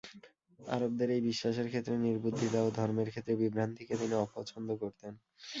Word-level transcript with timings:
আরবদের 0.59 1.09
এই 1.15 1.21
বিশ্বাসের 1.29 1.67
ক্ষেত্রে 1.69 1.95
নির্বুদ্ধিতা 1.99 2.59
ও 2.63 2.77
ধর্মের 2.77 3.09
ক্ষেত্রে 3.11 3.33
বিভ্রান্তিকে 3.41 3.93
তিনি 4.01 4.15
অপছন্দ 4.25 4.69
করতেন। 4.81 5.13